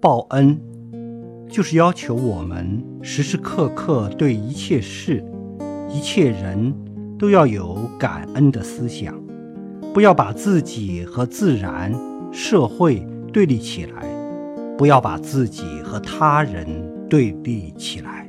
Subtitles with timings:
[0.00, 0.60] 报恩
[1.50, 5.24] 就是要求我们时时刻刻对一切事
[5.88, 6.72] 一切人
[7.18, 9.20] 都要有感恩的思想
[9.92, 11.92] 不要把自己和自然
[12.30, 14.06] 社会对立起来
[14.76, 16.66] 不要把自己和他人
[17.08, 18.28] 对立起来。